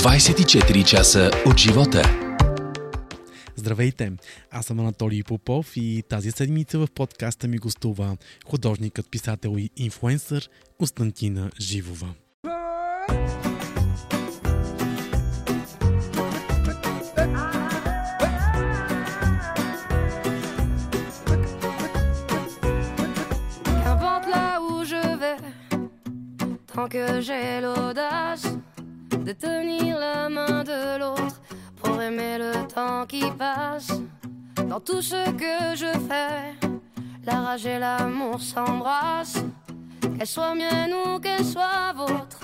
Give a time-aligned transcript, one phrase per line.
[0.00, 2.02] 24 часа от живота.
[3.56, 4.12] Здравейте!
[4.50, 8.16] Аз съм Анатолий Попов и тази седмица в подкаста ми гостува
[8.46, 12.08] художникът, писател и инфлуенсър Константина Живова.
[26.74, 28.49] Tant que j'ai l'audace
[29.30, 31.40] de tenir la main de l'autre
[31.76, 33.92] pour aimer le temps qui passe.
[34.68, 36.54] Dans tout ce que je fais,
[37.24, 39.44] la rage et l'amour s'embrassent.
[40.00, 42.40] Qu'elle soit mienne ou qu'elle soit vôtre,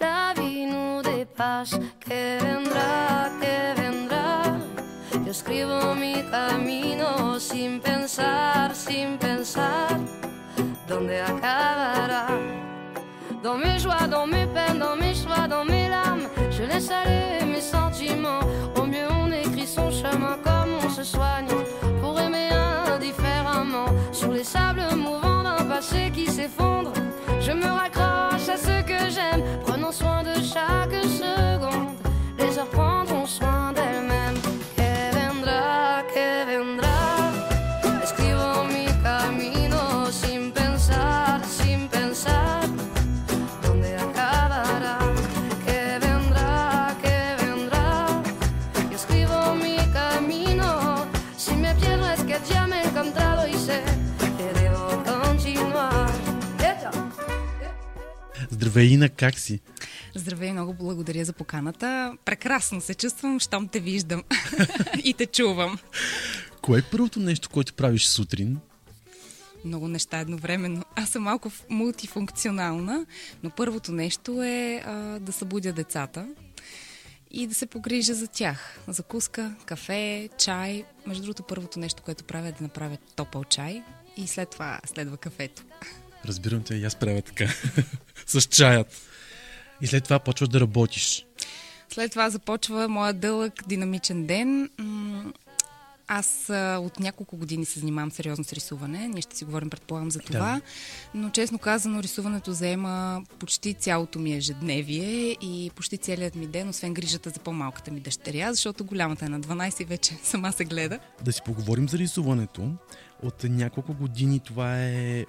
[0.00, 1.74] la vie nous dépasse.
[2.08, 4.42] Que vendrá, que vendrá.
[5.24, 9.98] Yo escribo mi camino sin pensar, sin pensar
[10.86, 12.26] dónde acabará?
[13.42, 17.44] Dans mes joies, dans mes peines, dans mes choix, dans mes larmes, je laisse aller
[17.44, 18.38] mes sentiments.
[18.76, 21.48] Au mieux, on écrit son chemin comme on se soigne
[22.00, 22.50] pour aimer
[22.94, 23.86] indifféremment.
[24.12, 26.92] Sur les sables mouvants d'un passé qui s'effondre,
[27.40, 29.42] je me raccroche à ce que j'aime,
[58.72, 59.60] Здравей, Ина, как си?
[60.14, 62.16] Здравей, много благодаря за поканата.
[62.24, 64.22] Прекрасно се чувствам, щом те виждам
[65.04, 65.78] и те чувам.
[66.62, 68.58] Кое е първото нещо, което правиш сутрин?
[69.64, 70.84] Много неща едновременно.
[70.96, 73.06] Аз съм малко мултифункционална,
[73.42, 76.28] но първото нещо е а, да събудя децата
[77.30, 78.78] и да се погрижа за тях.
[78.88, 80.84] Закуска, кафе, чай.
[81.06, 83.82] Между другото, първото нещо, което правя е да направя топъл чай
[84.16, 85.62] и след това следва кафето.
[86.26, 87.46] Разбирам те, и аз правя така.
[88.26, 89.00] С чаят.
[89.80, 91.26] И след това почваш да работиш.
[91.88, 94.70] След това започва моя дълъг, динамичен ден.
[96.08, 99.08] Аз а, от няколко години се занимавам сериозно с рисуване.
[99.08, 100.60] Ние ще си говорим, предполагам, за това.
[101.14, 106.94] Но честно казано, рисуването заема почти цялото ми ежедневие и почти целият ми ден, освен
[106.94, 110.98] грижата за по-малката ми дъщеря, защото голямата е на 12 и вече сама се гледа.
[111.24, 112.70] Да си поговорим за рисуването.
[113.22, 115.24] От няколко години това е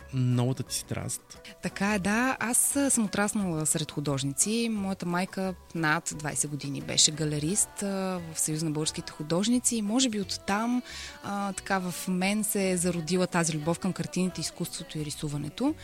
[0.54, 1.22] новата ти страст.
[1.64, 2.38] Така е, да.
[2.40, 2.58] Аз
[2.90, 4.70] съм отраснала сред художници.
[4.72, 10.22] Моята майка над 20 години беше галерист в Съюз на българските художници и може би
[10.22, 10.82] оттам
[11.24, 15.76] а, така в мен се е зародила тази любов към картините, изкуството и рисуването.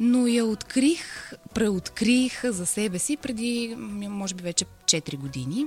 [0.00, 5.66] Но я открих, преоткрих за себе си преди, може би вече 4 години.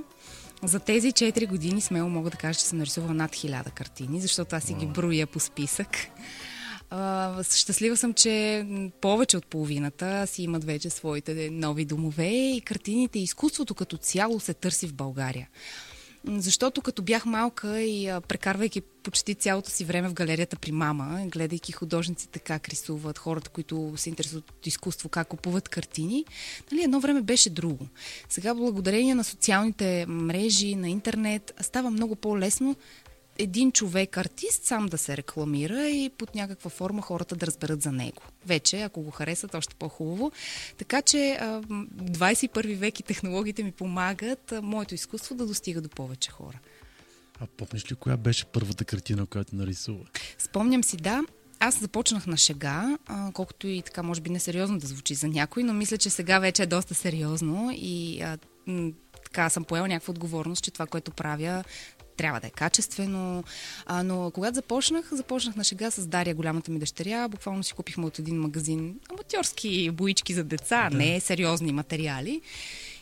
[0.62, 4.56] За тези 4 години смело мога да кажа, че съм нарисувала над 1000 картини, защото
[4.56, 5.88] аз си ги броя по списък.
[6.94, 8.66] А, щастлива съм, че
[9.00, 14.40] повече от половината си имат вече своите нови домове и картините и изкуството като цяло
[14.40, 15.48] се търси в България.
[16.26, 21.26] Защото като бях малка и а, прекарвайки почти цялото си време в галерията при мама,
[21.26, 26.24] гледайки художниците как рисуват, хората, които се интересуват от изкуство, как купуват картини,
[26.72, 27.86] нали, едно време беше друго.
[28.28, 32.76] Сега, благодарение на социалните мрежи, на интернет, става много по-лесно
[33.38, 37.92] един човек, артист, сам да се рекламира и под някаква форма хората да разберат за
[37.92, 38.22] него.
[38.46, 40.32] Вече, ако го харесат, още по-хубаво.
[40.78, 45.88] Така че а, м, 21 век и технологиите ми помагат моето изкуство да достига до
[45.88, 46.58] повече хора.
[47.40, 50.04] А помниш ли коя беше първата картина, която нарисува?
[50.38, 51.22] Спомням си, да,
[51.64, 52.98] аз започнах на шега,
[53.32, 56.62] колкото и така, може би несериозно да звучи за някой, но мисля, че сега вече
[56.62, 58.24] е доста сериозно и
[59.32, 61.64] така съм поела някаква отговорност, че това, което правя,
[62.16, 63.44] трябва да е качествено.
[63.86, 67.28] А, но когато започнах, започнах на шега с Дария, голямата ми дъщеря.
[67.28, 70.96] Буквално си купихме от един магазин аматьорски боички за деца, Да.
[70.96, 72.40] не сериозни материали.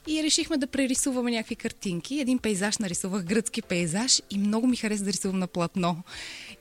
[0.07, 2.21] И решихме да прерисуваме някакви картинки.
[2.21, 6.03] Един пейзаж нарисувах, гръцки пейзаж и много ми хареса да рисувам на платно.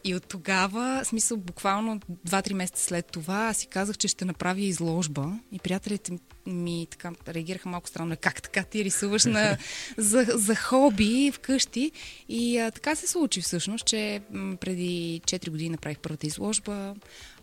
[0.03, 4.61] И от тогава, смисъл буквално 2-3 месеца след това, аз си казах, че ще направя
[4.61, 5.39] изложба.
[5.51, 6.11] И приятелите
[6.45, 8.15] ми така реагираха малко странно.
[8.21, 9.57] Как така ти рисуваш на,
[9.97, 11.91] за, за хоби вкъщи?
[12.29, 14.21] И а, така се случи всъщност, че
[14.59, 16.95] преди 4 години направих първата изложба.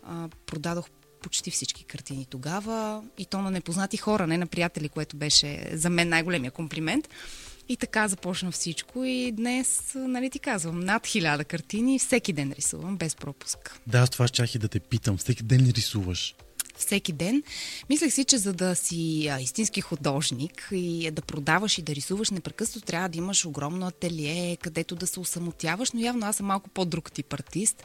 [0.03, 0.89] А, продадох
[1.21, 5.89] почти всички картини тогава и то на непознати хора, не на приятели, което беше за
[5.89, 7.09] мен най-големия комплимент.
[7.69, 12.97] И така започна всичко и днес, нали ти казвам, над хиляда картини всеки ден рисувам,
[12.97, 13.79] без пропуск.
[13.87, 15.17] Да, аз това щях и да те питам.
[15.17, 16.35] Всеки ден ли рисуваш?
[16.77, 17.43] всеки ден.
[17.89, 22.29] Мислех си, че за да си а, истински художник и да продаваш и да рисуваш
[22.29, 26.69] непрекъснато, трябва да имаш огромно ателие, където да се усамотяваш, но явно аз съм малко
[26.69, 27.83] по-друг тип артист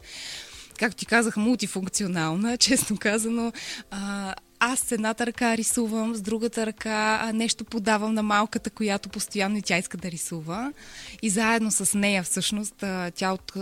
[0.77, 3.51] както ти казах, мултифункционална, честно казано.
[3.91, 4.33] А,
[4.65, 9.61] аз с едната ръка рисувам, с другата ръка нещо подавам на малката, която постоянно и
[9.61, 10.73] тя иска да рисува.
[11.21, 12.83] И заедно с нея всъщност
[13.15, 13.53] тя от,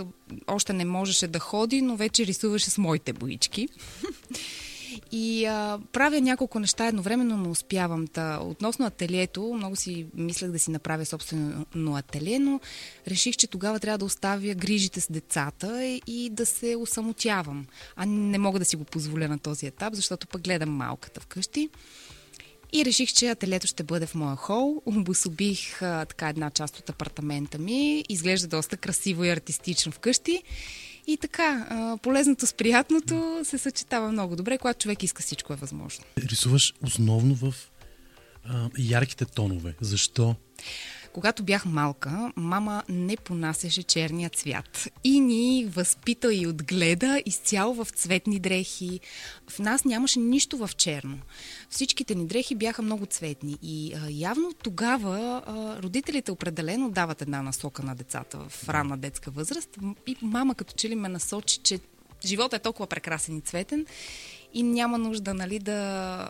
[0.48, 3.68] още не можеше да ходи, но вече рисуваше с моите боички.
[5.11, 8.07] И а, правя няколко неща едновременно, но успявам.
[8.07, 12.59] Та, относно ателието, много си мислех да си направя собствено ателие, но
[13.07, 17.65] реших, че тогава трябва да оставя грижите с децата и да се усамотявам.
[17.95, 21.69] А не мога да си го позволя на този етап, защото пък гледам малката вкъщи.
[22.73, 24.81] И реших, че ателието ще бъде в моя хол.
[24.85, 28.05] Обособих а, така една част от апартамента ми.
[28.09, 30.43] Изглежда доста красиво и артистично вкъщи.
[31.07, 31.68] И така,
[32.01, 36.06] полезното с приятното се съчетава много добре, когато човек иска всичко е възможно.
[36.18, 37.53] Рисуваш основно в
[38.45, 39.75] а, ярките тонове.
[39.81, 40.36] Защо?
[41.13, 47.87] Когато бях малка, мама не понасяше черния цвят и ни възпита и отгледа изцяло в
[47.91, 48.99] цветни дрехи.
[49.49, 51.19] В нас нямаше нищо в черно.
[51.69, 57.41] Всичките ни дрехи бяха много цветни и а, явно тогава а, родителите определено дават една
[57.41, 61.79] насока на децата в ранна детска възраст и мама като че ли ме насочи, че
[62.25, 63.85] живота е толкова прекрасен и цветен
[64.53, 65.74] и няма нужда нали, да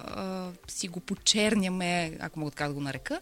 [0.06, 3.20] а, си го почерняме, ако мога така да го нарека.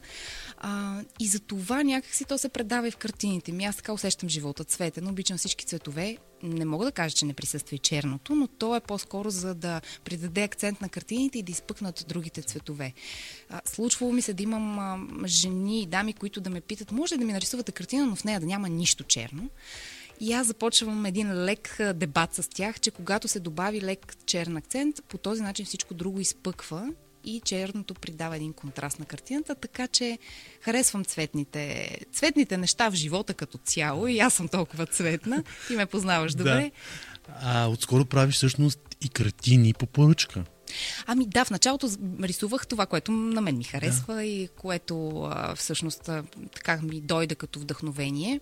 [0.57, 3.66] А, и за това някакси то се предава и в картините ми.
[3.66, 6.18] Аз така усещам живота цветен, обичам всички цветове.
[6.44, 9.81] Не мога да кажа, че не присъства и черното, но то е по-скоро за да
[10.04, 12.94] придаде акцент на картините и да изпъкнат другите цветове.
[13.50, 17.16] А, случвало ми се да имам а, жени и дами, които да ме питат, може
[17.16, 19.50] ли да ми нарисувате картина, но в нея да няма нищо черно.
[20.19, 24.95] И аз започвам един лек дебат с тях, че когато се добави лек черен акцент,
[25.10, 26.89] по този начин всичко друго изпъква
[27.24, 30.18] и черното придава един контраст на картината, така че
[30.62, 35.86] харесвам цветните, цветните неща в живота като цяло и аз съм толкова цветна и ме
[35.86, 36.72] познаваш добре.
[37.27, 37.33] Да.
[37.42, 40.44] А отскоро правиш всъщност и картини по поръчка.
[41.06, 41.89] Ами да, в началото
[42.24, 44.24] рисувах това, което на мен ми харесва да.
[44.24, 46.24] и което а, всъщност а,
[46.56, 48.39] така ми дойде като вдъхновение.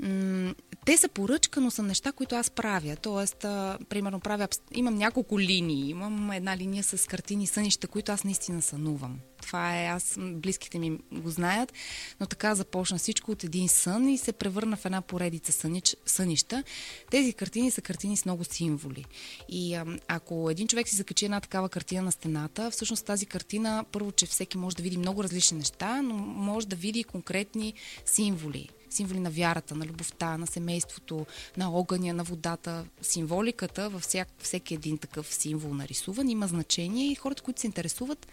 [0.00, 2.96] М- те са поръчка, но са неща, които аз правя.
[2.96, 5.90] Тоест, а, примерно, правя, имам няколко линии.
[5.90, 9.18] Имам една линия с картини сънища, които аз наистина сънувам.
[9.46, 11.72] Това е, аз, близките ми го знаят,
[12.20, 16.64] но така започна всичко от един сън и се превърна в една поредица сънич, сънища.
[17.10, 19.04] Тези картини са картини с много символи.
[19.48, 23.84] И а, ако един човек си закачи една такава картина на стената, всъщност тази картина,
[23.92, 28.68] първо, че всеки може да види много различни неща, но може да види конкретни символи
[28.90, 32.84] символи на вярата, на любовта, на семейството, на огъня, на водата.
[33.02, 38.26] Символиката във всяк, всеки един такъв символ нарисуван има значение и хората, които се интересуват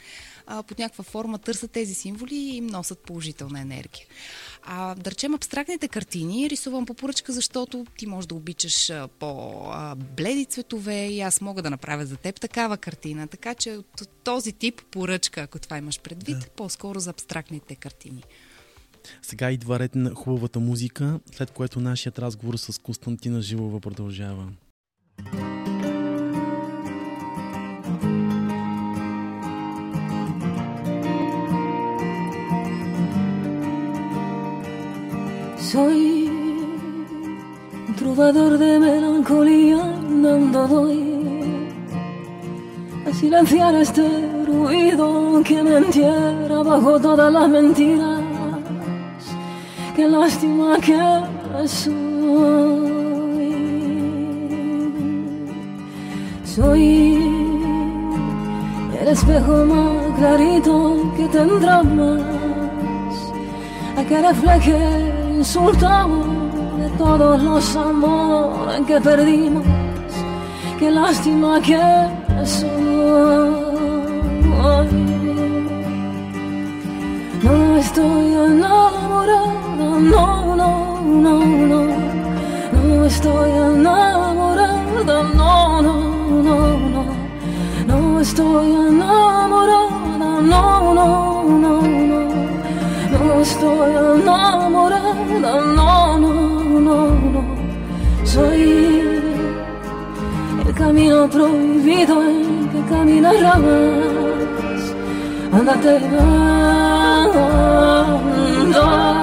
[0.47, 4.05] а, под някаква форма, търсят тези символи и им носят положителна енергия.
[4.63, 11.05] А да речем абстрактните картини рисувам по поръчка, защото ти можеш да обичаш по-бледи цветове
[11.05, 13.27] и аз мога да направя за теб такава картина.
[13.27, 16.47] Така че от този тип поръчка, ако това имаш предвид, да.
[16.47, 18.23] по-скоро за абстрактните картини.
[19.21, 24.47] Сега идва ред на хубавата музика, след което нашият разговор с Константина Жилова продължава.
[35.73, 36.23] Soy
[37.97, 39.81] trovador de melancolía,
[40.11, 40.99] andando doy
[43.07, 44.05] a silenciar este
[44.45, 48.22] ruido que me entierra bajo todas las mentiras
[49.95, 50.97] qué lástima que
[51.67, 51.93] soy.
[56.43, 57.15] Soy
[58.99, 62.21] el espejo más clarito que tendrá más
[63.97, 65.89] a que refleje el insulto
[66.77, 69.63] de todos los amores que perdimos.
[70.79, 71.79] Qué lástima que
[72.45, 73.63] soy.
[77.73, 81.87] No estoy enamorada no, no, no, no,
[82.71, 87.03] no estoy enamorada, no, no, no, no,
[87.87, 89.89] no estoy enamorada,
[90.19, 92.21] no, no, no, no,
[93.11, 97.43] no estoy enamorada, no, no, no, no,
[98.23, 99.01] soy
[100.63, 104.32] el camino prohibido en que caminarás,
[105.57, 105.93] andate,
[108.61, 109.13] andate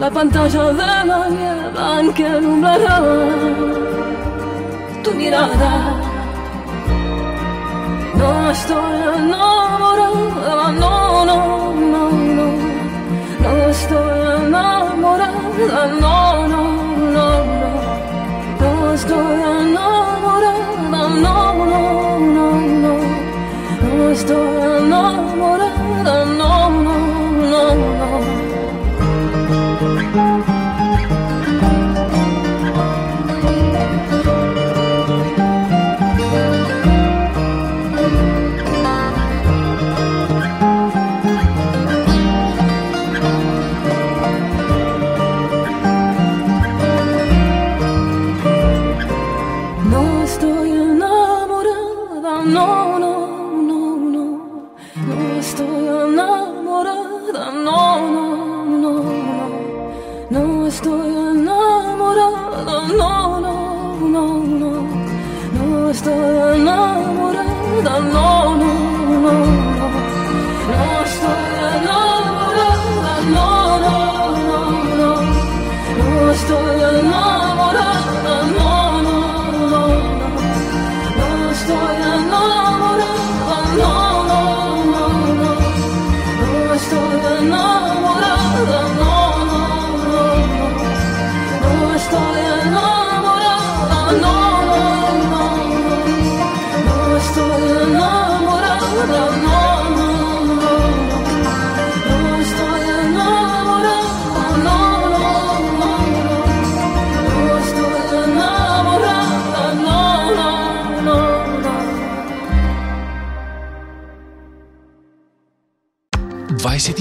[0.00, 2.96] la pantalla de la niebla que nublará
[5.02, 5.72] tu mirada.
[8.18, 10.94] No estoy enamorada, no,
[11.30, 11.38] no,
[11.92, 12.46] no, no.
[13.42, 16.16] No estoy enamorada, no,
[16.52, 16.62] no,
[17.16, 17.26] no,
[17.60, 17.68] no.
[18.60, 21.36] No estoy enamorada, no,
[21.72, 21.80] no.
[22.36, 22.65] No
[24.16, 26.96] estoy enamorada, no, no,
[27.52, 28.46] no, no.
[49.90, 53.05] No estoy enamorada, no, no,
[66.06, 68.35] hastığına vurandan know.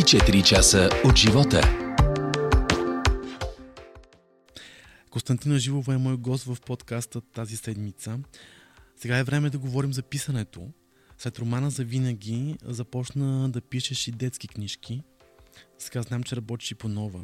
[0.06, 1.62] 24 часа от живота.
[5.10, 8.20] Константина Живова е мой гост в подкаста тази седмица.
[8.98, 10.62] Сега е време да говорим за писането.
[11.18, 15.04] След романа за винаги започна да пишеш и детски книжки.
[15.80, 17.20] Сега знам, че работиш и по нова.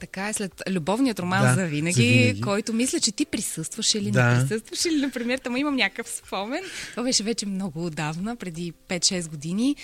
[0.00, 2.40] Така е, след любовният роман Да, за, винаги, за винаги.
[2.40, 4.24] който мисля, че ти присъстваш или Да.
[4.26, 6.62] не присъстваш или, например, там имам някакъв спомен.
[6.90, 9.76] Това беше вече много отдавна, преди 5-6 години.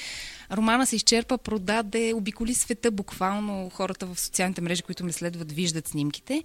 [0.53, 5.89] Романа се изчерпа, продаде, обиколи света, буквално хората в социалните мрежи, които ме следват, виждат
[5.89, 6.45] снимките.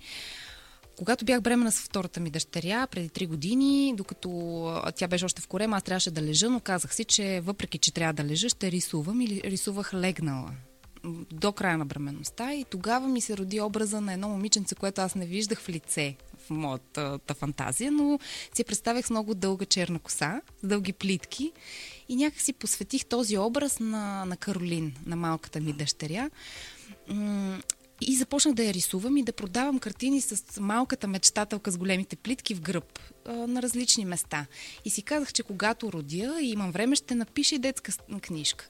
[0.98, 4.30] Когато бях бремена с втората ми дъщеря преди 3 години, докато
[4.96, 7.94] тя беше още в корема, аз трябваше да лежа, но казах си, че въпреки, че
[7.94, 10.52] трябва да лежа, ще рисувам или рисувах легнала
[11.32, 15.16] до края на бременността и тогава ми се роди образа на едно момиченце, което аз
[15.16, 18.20] не виждах в лице в моята та фантазия, но
[18.54, 21.52] си представях с много дълга черна коса, с дълги плитки
[22.10, 26.30] и някак си посветих този образ на, на Каролин, на малката ми дъщеря.
[28.02, 32.56] И започнах да я рисувам и да продавам картини с малката мечтателка с големите плитки
[32.56, 34.46] в гръб на различни места.
[34.86, 37.92] И си казах, че когато родя и имам време, ще напиша и детска
[38.22, 38.68] книжка.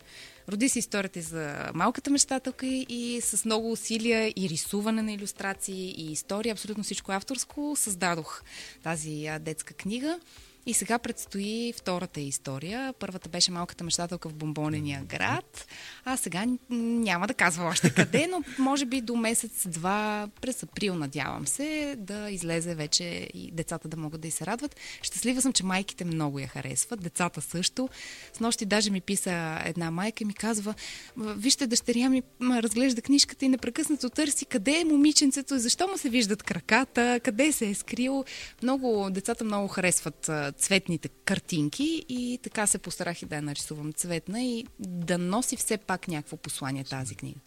[0.50, 6.12] Роди се историята за малката мечтателка и, с много усилия и рисуване на иллюстрации и
[6.12, 8.44] история, абсолютно всичко авторско, създадох
[8.84, 10.20] тази детска книга.
[10.66, 12.94] И сега предстои втората история.
[13.00, 15.68] Първата беше малката мечтателка в бомбонения град.
[16.06, 21.48] А сега няма да казва още къде, но може би до месец-два, през април, надявам
[21.48, 23.04] се, да излезе вече
[23.34, 24.76] и децата да могат да й се радват.
[25.02, 27.90] Щастлива съм, че майките много я харесват, децата също.
[28.34, 30.74] С нощи даже ми писа една майка и ми казва,
[31.16, 36.10] «М, вижте, дъщеря ми разглежда книжката и непрекъснато търси къде е момиченцето, защо му се
[36.10, 38.24] виждат краката, къде се е скрил.
[38.64, 44.44] Много, децата много харесват цветните картинки и така се постарах и да я нарисувам цветна
[44.44, 47.40] и да носи все пак някакво послание тази книга.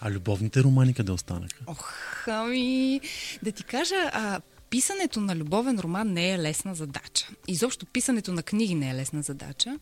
[0.00, 1.64] А любовните романи къде останаха?
[1.66, 1.94] Ох,
[2.28, 3.00] ами,
[3.42, 7.28] да ти кажа, а, писането на любовен роман не е лесна задача.
[7.48, 9.78] Изобщо писането на книги не е лесна задача.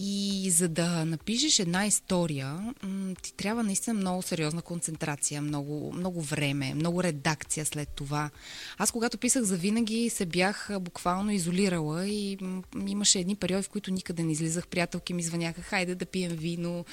[0.00, 2.74] И за да напишеш една история,
[3.22, 8.30] ти трябва наистина много сериозна концентрация, много, много време, много редакция след това.
[8.78, 12.38] Аз когато писах за винаги се бях буквално изолирала и
[12.86, 14.66] имаше едни периоди, в които никъде не излизах.
[14.66, 16.84] Приятелки ми звъняха, хайде да пием вино,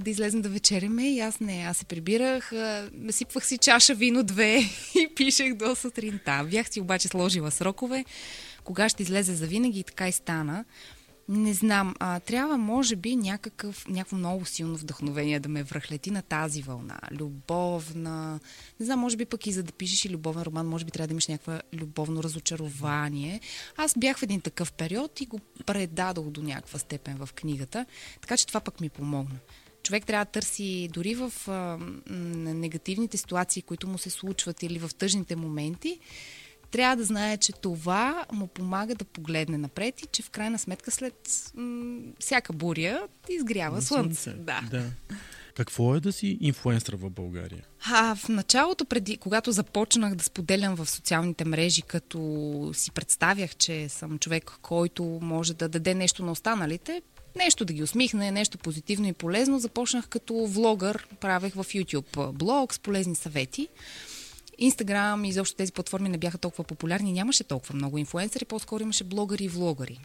[0.00, 1.14] да излезем да вечеряме.
[1.14, 4.58] И аз не, аз се прибирах, а, насипвах си чаша вино две
[4.94, 6.44] и пишех до сутринта.
[6.72, 8.04] Си обаче сложила срокове,
[8.64, 10.64] кога ще излезе за винаги и така и стана.
[11.28, 16.22] Не знам, а, трябва може би някакъв, някакво много силно вдъхновение да ме връхлети на
[16.22, 16.98] тази вълна.
[17.12, 18.40] Любовна,
[18.80, 21.06] не знам, може би пък и за да пишеш и любовен роман, може би трябва
[21.06, 23.40] да имаш някаква любовно разочарование.
[23.76, 27.86] Аз бях в един такъв период и го предадох до някаква степен в книгата,
[28.20, 29.38] така че това пък ми помогна.
[29.82, 31.78] Човек трябва да търси дори в а,
[32.10, 35.98] негативните ситуации, които му се случват или в тъжните моменти,
[36.74, 40.90] трябва да знае, че това му помага да погледне напред и че в крайна сметка
[40.90, 44.30] след м- всяка буря изгрява слънце.
[44.30, 44.60] Да.
[44.70, 44.84] да.
[45.56, 47.64] Какво е да си инфлуенсър в България?
[47.92, 53.88] А, в началото, преди, когато започнах да споделям в социалните мрежи, като си представях, че
[53.88, 57.02] съм човек, който може да даде нещо на останалите,
[57.36, 62.74] нещо да ги усмихне, нещо позитивно и полезно, започнах като влогър, правех в YouTube блог
[62.74, 63.68] с полезни съвети.
[64.58, 69.04] Инстаграм и изобщо тези платформи не бяха толкова популярни, нямаше толкова много инфлуенсъри, по-скоро имаше
[69.04, 70.00] блогъри и влогъри.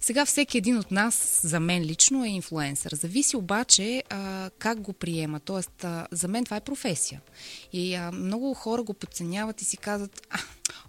[0.00, 2.94] Сега всеки един от нас, за мен лично, е инфлуенсър.
[2.94, 5.40] Зависи обаче а, как го приема.
[5.40, 7.20] Тоест, а, за мен това е професия.
[7.72, 10.38] И а, много хора го подценяват и си казват, а,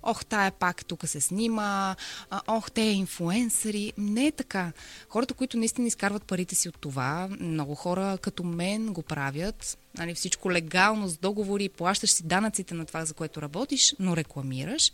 [0.04, 1.96] ох, тая пак тук се снима,
[2.30, 3.94] а, ох, те е инфлуенсъри.
[3.98, 4.72] Не е така.
[5.10, 10.16] Хората, които наистина изкарват парите си от това, много хора като мен го правят, нали,
[10.16, 14.92] всичко легално, с договори, плащаш си данъците на това, за което работиш, но рекламираш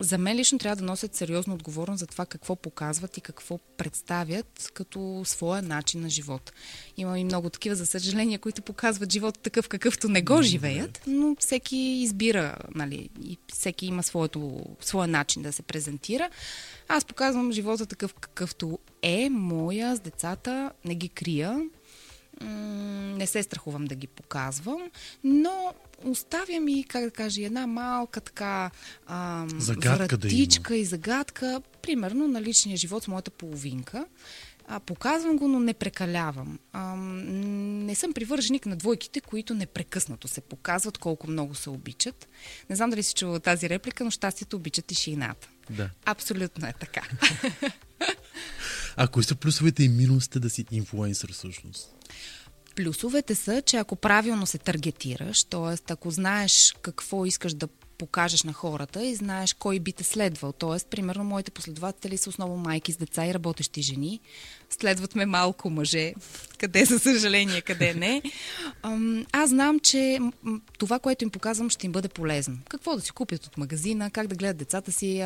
[0.00, 4.70] за мен лично трябва да носят сериозно отговорност за това какво показват и какво представят
[4.74, 6.52] като своя начин на живот.
[6.96, 11.36] Има и много такива, за съжаление, които показват живота такъв, какъвто не го живеят, но
[11.38, 16.30] всеки избира, нали, и всеки има своето, своя начин да се презентира.
[16.88, 21.60] Аз показвам живота такъв, какъвто е, моя, с децата, не ги крия,
[23.16, 24.90] не се страхувам да ги показвам,
[25.24, 25.74] но
[26.04, 28.70] оставям и, как да кажа, една малка така
[29.06, 34.06] а, загадка вратичка да и загадка, примерно на личния живот с моята половинка.
[34.70, 36.58] А, показвам го, но не прекалявам.
[36.72, 42.28] А, не съм привърженик на двойките, които непрекъснато се показват колко много се обичат.
[42.70, 45.48] Не знам дали си чува тази реплика, но щастието обича тишината.
[45.70, 45.90] Да.
[46.04, 47.02] Абсолютно е така.
[48.96, 51.94] а кои са плюсовете и минусите да си инфлуенсър всъщност?
[52.78, 55.92] Плюсовете са, че ако правилно се таргетираш, т.е.
[55.92, 57.68] ако знаеш какво искаш да
[57.98, 60.52] покажеш на хората и знаеш кой би те следвал.
[60.52, 64.20] Тоест, примерно, моите последователи са основно майки с деца и работещи жени.
[64.70, 66.14] Следват ме малко мъже,
[66.58, 68.22] къде за съжаление, къде не.
[69.32, 70.18] Аз знам, че
[70.78, 72.58] това, което им показвам, ще им бъде полезно.
[72.68, 75.24] Какво да си купят от магазина, как да гледат децата си,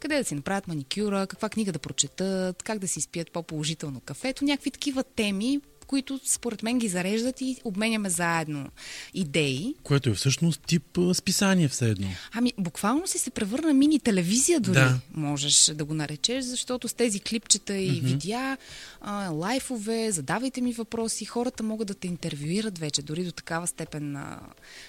[0.00, 4.44] къде да си направят маникюра, каква книга да прочетат, как да си спият по-положително кафето,
[4.44, 5.60] някакви такива теми,
[5.92, 8.68] които според мен ги зареждат и обменяме заедно
[9.14, 9.74] идеи.
[9.82, 12.08] Което е всъщност тип списание все едно.
[12.32, 15.00] Ами, буквално си се превърна мини телевизия дори, да.
[15.14, 18.04] можеш да го наречеш, защото с тези клипчета и mm-hmm.
[18.04, 18.58] видеа,
[19.00, 24.16] а, лайфове, задавайте ми въпроси, хората могат да те интервюират вече, дори до такава степен
[24.16, 24.40] а,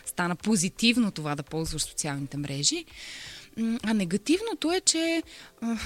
[0.06, 2.86] стана позитивно това да ползваш социалните мрежи.
[3.84, 5.24] А негативното е, че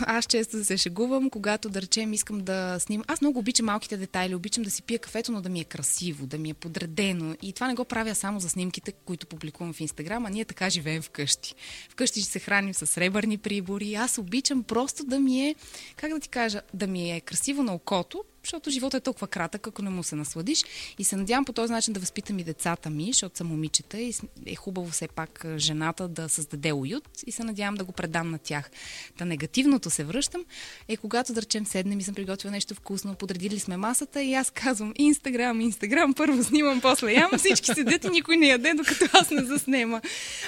[0.02, 3.06] аз често се шегувам, когато да речем искам да снимам.
[3.08, 6.28] Аз много обичам малките детайли, обичам да си пия кафето, но да ми е красиво,
[6.28, 7.36] да ми е подредено.
[7.42, 10.70] И това не го правя само за снимките, които публикувам в Инстаграм, а ние така
[10.70, 11.56] живеем вкъщи.
[11.90, 13.96] Вкъщи ще се храним с сребърни прибори.
[13.96, 15.56] Аз обичам просто да ми е,
[15.96, 19.68] как да ти кажа, да ми е красиво на окото, защото живота е толкова кратък,
[19.68, 20.64] ако не му се насладиш.
[21.00, 24.14] И се надявам по този начин да възпитам и децата ми, защото са момичета и
[24.46, 28.38] е хубаво все пак жената да създаде уют и се надявам да го предам на
[28.38, 28.72] тях.
[29.18, 30.46] Та негативното се връщам
[30.88, 34.52] е когато, да речем, седнем и съм приготвила нещо вкусно, подредили сме масата и аз
[34.52, 39.32] казвам Инстаграм, Инстаграм, първо снимам, после ям, всички седят и никой не яде, докато аз
[39.32, 40.02] не заснема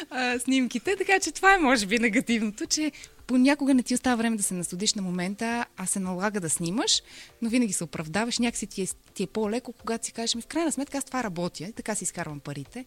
[0.09, 0.95] а, снимките.
[0.95, 2.91] Така че това е, може би, негативното, че
[3.29, 7.01] понякога не ти остава време да се насладиш на момента, а се налага да снимаш,
[7.41, 8.39] но винаги се оправдаваш.
[8.39, 11.23] Някакси ти е, ти е по-леко, когато си кажеш, ми в крайна сметка аз това
[11.23, 12.85] работя и така си изкарвам парите.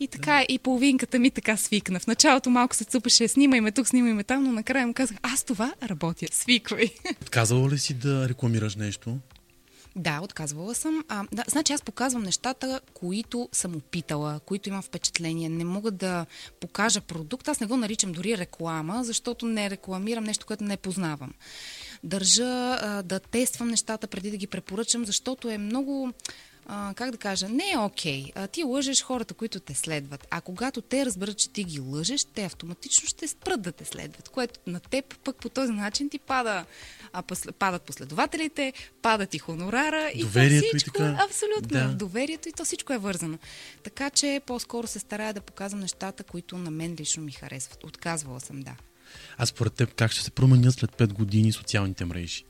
[0.00, 0.46] И така да.
[0.48, 2.00] и половинката ми така свикна.
[2.00, 5.16] В началото малко се цупеше, снимай ме тук, снимай ме там, но накрая му казах,
[5.22, 6.90] аз това работя, свиквай.
[7.30, 9.18] Казала ли си да рекламираш нещо?
[9.96, 11.04] Да, отказвала съм.
[11.08, 15.48] А, да, значи аз показвам нещата, които съм опитала, които имам впечатление.
[15.48, 16.26] Не мога да
[16.60, 17.48] покажа продукт.
[17.48, 21.32] Аз не го наричам дори реклама, защото не рекламирам нещо, което не познавам.
[22.04, 26.12] Държа а, да тествам нещата преди да ги препоръчам, защото е много
[26.66, 28.24] а, как да кажа, не е окей.
[28.24, 28.50] Okay.
[28.50, 30.26] ти лъжеш хората, които те следват.
[30.30, 34.28] А когато те разберат, че ти ги лъжеш, те автоматично ще спрат да те следват,
[34.28, 36.64] което на теб пък по този начин ти пада,
[37.12, 37.48] а, посл...
[37.58, 38.72] падат последователите,
[39.02, 41.24] падат и хонорара доверието и то всичко, и така.
[41.24, 41.94] абсолютно, да.
[41.94, 43.38] доверието и то всичко е вързано.
[43.82, 47.84] Така че по-скоро се старая да показвам нещата, които на мен лично ми харесват.
[47.84, 48.76] Отказвала съм, да.
[49.38, 52.44] А според теб как ще се променят след 5 години социалните мрежи?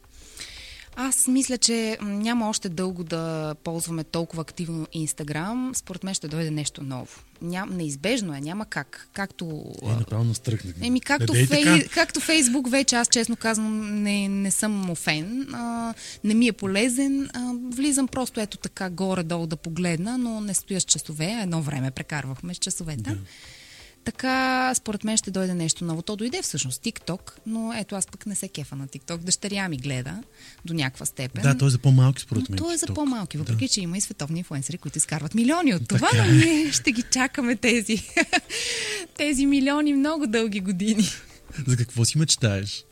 [0.96, 5.72] Аз мисля, че няма още дълго да ползваме толкова активно Инстаграм.
[5.74, 7.06] Според мен ще дойде нещо ново.
[7.42, 9.08] Ням, неизбежно е, няма как.
[9.12, 9.64] Както...
[9.82, 10.74] Е, направо стръхнах.
[10.82, 15.54] Еми, както, фей, както Фейсбук вече, аз честно казвам, не, не съм му фен.
[15.54, 17.30] А, не ми е полезен.
[17.34, 21.40] А, влизам просто ето така горе-долу да погледна, но не стоя с часове.
[21.42, 23.16] Едно време прекарвахме с часове Да.
[24.04, 26.02] Така, според мен ще дойде нещо ново.
[26.02, 29.16] То дойде всъщност TikTok, но ето аз пък не се кефа на TikTok.
[29.16, 30.22] Дъщеря ми гледа
[30.64, 31.42] до някаква степен.
[31.42, 32.58] Да, той е за по-малки според мен.
[32.58, 33.68] Той е за по-малки, въпреки Да.
[33.68, 36.36] че има и световни инфуенсери, които изкарват милиони от това, Така но е.
[36.36, 38.02] ние ще ги чакаме тези,
[39.16, 41.08] тези милиони много дълги години.
[41.66, 42.84] За какво си мечтаеш?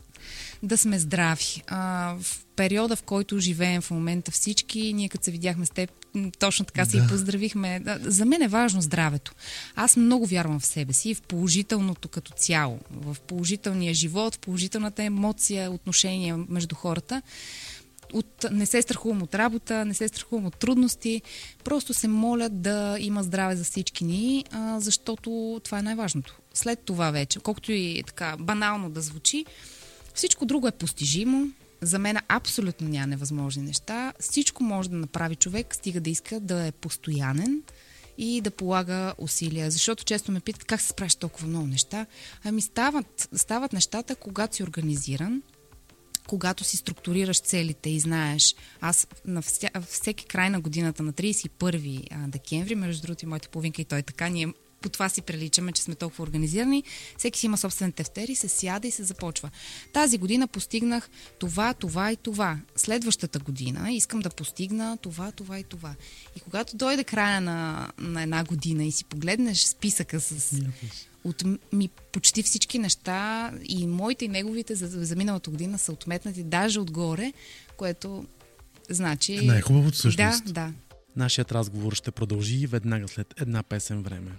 [0.63, 1.63] Да сме здрави.
[1.67, 5.91] А, в периода, в който живеем в момента всички, ние като се видяхме с теб,
[6.39, 7.05] точно така се Да.
[7.05, 7.81] и поздравихме.
[8.01, 9.33] За мен е важно здравето.
[9.75, 15.03] Аз много вярвам в себе си, в положителното като цяло, в положителния живот, в положителната
[15.03, 17.23] емоция, отношения между хората.
[18.13, 21.23] От, не се страхувам от работа, не се страхувам от трудности.
[21.65, 26.39] Просто се моля да има здраве за всички ни, а, защото това е най-важното.
[26.55, 29.45] След това вече, колкото и така банално да звучи,
[30.15, 31.51] всичко друго е постижимо.
[31.81, 34.13] За мен абсолютно няма невъзможни неща.
[34.21, 37.63] Всичко може да направи човек, стига да иска да е постоянен
[38.19, 39.71] и да полага усилия.
[39.71, 42.07] Защото често ме питат как се справиш толкова много неща.
[42.45, 45.43] Ами стават, стават нещата, когато си организиран,
[46.27, 52.07] когато си структурираш целите и знаеш, аз на вся, всеки край на годината, на 31
[52.11, 55.73] а, декември, между другото и моята половинка и той така, ние по това си приличаме,
[55.73, 56.85] че сме толкова организирани.
[57.19, 59.51] Всеки си има собствен тефтер и се сяда и се започва.
[59.93, 62.59] Тази година постигнах това, това и това.
[62.77, 65.95] Следващата година искам да постигна това, това и това.
[66.37, 70.61] И когато дойде края на, на една година и си погледнеш списъка с
[71.25, 76.43] от ми почти всички неща и моите и неговите за, за миналата година са отметнати
[76.43, 77.33] даже отгоре,
[77.77, 78.27] което
[78.91, 79.47] значи...
[79.47, 80.45] Най-хубавото всъщност.
[80.45, 80.73] Да, да.
[81.17, 84.31] Нашият разговор ще продължи веднага след една песен време.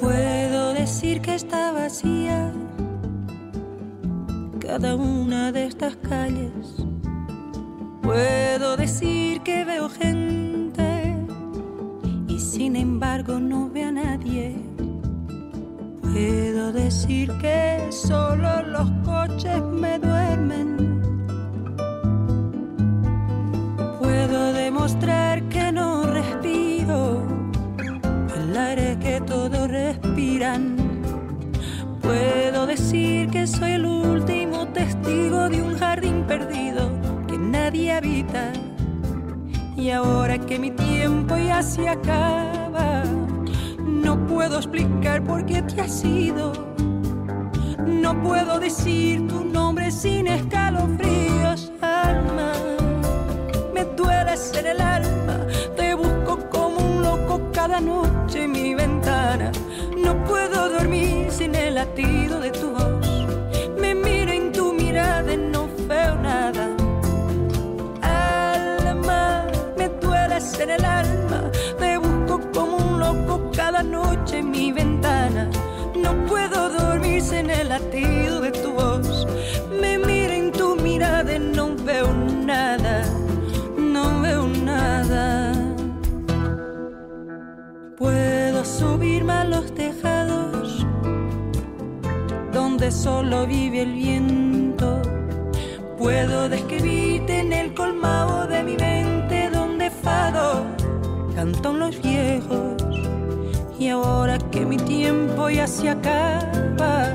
[0.00, 2.52] Puedo decir que está vacía
[4.58, 6.84] cada una de estas calles.
[8.02, 10.51] Puedo decir que veo gente
[12.62, 14.54] sin embargo no veo a nadie.
[16.00, 20.68] Puedo decir que solo los coches me duermen.
[23.98, 27.26] Puedo demostrar que no respiro
[28.38, 30.76] el aire que todos respiran.
[32.00, 36.82] Puedo decir que soy el último testigo de un jardín perdido
[37.26, 38.52] que nadie habita.
[39.76, 40.70] Y ahora que mi
[41.02, 41.58] tiempo ya
[41.90, 43.02] acaba,
[43.84, 46.52] no puedo explicar por qué te has ido.
[47.84, 52.52] No puedo decir tu nombre sin escalofríos, alma.
[53.74, 55.38] Me dueles en el alma,
[55.76, 59.50] te busco como un loco cada noche en mi ventana.
[60.04, 62.81] No puedo dormir sin el latido de tu voz.
[74.32, 75.50] Noche en mi ventana.
[75.94, 79.26] No puedo dormir sin el latido de tu voz.
[79.80, 83.04] Me miro en tu mirada y no veo nada,
[83.76, 85.52] no veo nada.
[87.96, 90.86] Puedo subirme a los tejados
[92.52, 95.00] donde solo vive el viento.
[95.98, 100.64] Puedo describirte en el colmado de mi mente donde fado
[101.34, 102.71] cantan los viejos.
[103.82, 107.08] Y ahora que mi tiempo ya se acaba,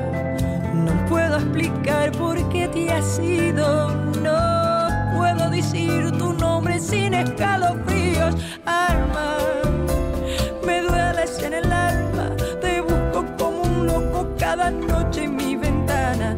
[0.73, 3.95] no puedo explicar por qué te has ido.
[4.21, 9.37] No puedo decir tu nombre sin escalofríos, alma.
[10.65, 16.35] Me dueles en el alma, te busco como un loco cada noche en mi ventana.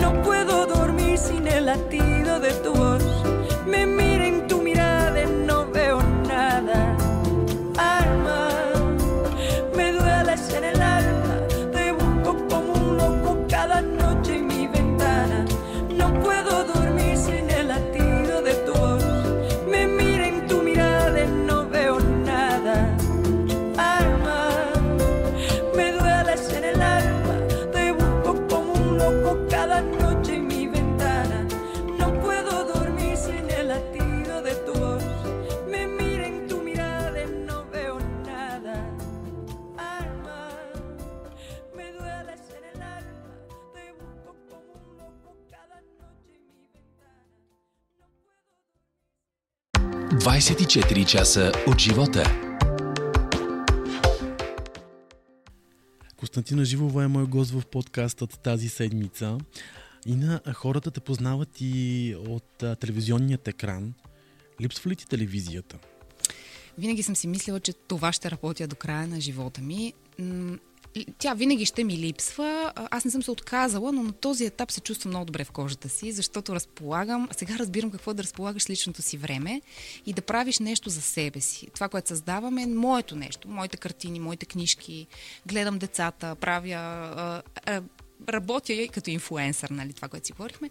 [0.00, 2.07] No puedo dormir sin el latido
[50.68, 52.40] 24 часа от живота.
[56.16, 59.38] Константина Живова е мой гост в подкастът тази седмица.
[60.06, 63.94] И на хората те познават и от а, телевизионният екран.
[64.60, 65.78] Липсва ли ти телевизията?
[66.78, 69.92] Винаги съм си мислила, че това ще работя до края на живота ми.
[71.18, 72.72] Тя винаги ще ми липсва.
[72.90, 75.88] Аз не съм се отказала, но на този етап се чувствам много добре в кожата
[75.88, 77.28] си, защото разполагам.
[77.36, 79.62] Сега разбирам какво е да разполагаш личното си време
[80.06, 81.66] и да правиш нещо за себе си.
[81.74, 83.48] Това, което създаваме, е моето нещо.
[83.48, 85.06] Моите картини, моите книжки.
[85.46, 87.42] Гледам децата, правя.
[88.28, 90.70] Работя и като инфуенсър, нали, това, което си говорихме.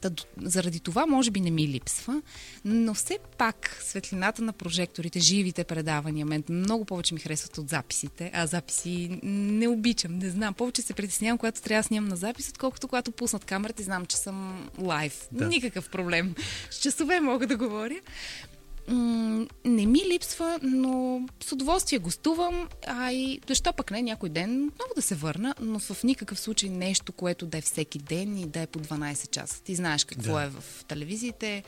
[0.00, 2.22] Та, заради това може би не ми липсва,
[2.64, 8.30] но все пак светлината на прожекторите, живите предавания, мен много повече ми харесват от записите.
[8.34, 10.54] А записи не обичам, не знам.
[10.54, 14.06] Повече се притеснявам, когато трябва да снимам на запис, отколкото когато пуснат камерата и знам,
[14.06, 15.28] че съм лайв.
[15.32, 15.48] Да.
[15.48, 16.34] Никакъв проблем.
[16.70, 18.00] С часове мога да говоря.
[18.88, 24.50] М, не ми липсва, но с удоволствие гостувам, а и защо пък не някой ден
[24.58, 28.46] много да се върна, но в никакъв случай нещо, което да е всеки ден и
[28.46, 29.62] да е по 12 часа.
[29.62, 30.42] Ти знаеш какво Да.
[30.42, 31.62] е в телевизиите.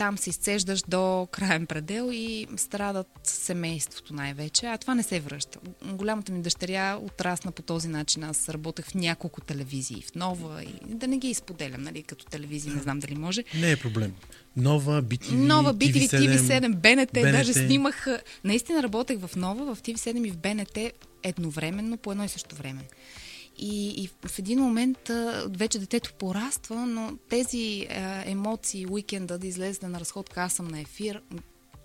[0.00, 5.58] Там се изцеждаш до крайен предел и страдат семейството най-вече, а това не се връща.
[5.84, 8.24] Голямата ми дъщеря отрасна по този начин.
[8.24, 12.72] Аз работех в няколко телевизии, в нова и да не ги изподелям, нали, като телевизии,
[12.72, 13.44] не знам дали може.
[13.54, 14.12] Не е проблем.
[14.56, 17.32] Нова, BTV, Нова BTV, TV7, БНТ, БНТ.
[17.32, 18.06] даже снимах.
[18.44, 20.78] Наистина работех в Нова, в TV7 и в БНТ
[21.22, 22.80] едновременно, по едно и също време.
[23.62, 25.10] И, и в един момент
[25.46, 30.80] вече детето пораства, но тези а, емоции, уикенда да излезе на разходка, аз съм на
[30.80, 31.22] ефир,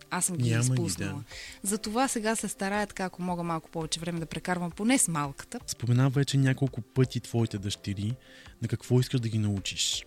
[0.10, 1.14] аз съм ги Няма ги, изпуснала.
[1.14, 1.24] да.
[1.64, 5.60] Затова сега се старая така, ако мога малко повече време да прекарвам, поне с малката.
[5.68, 8.16] Спомена вече няколко пъти твоите дъщери.
[8.62, 10.06] На какво искаш да ги научиш?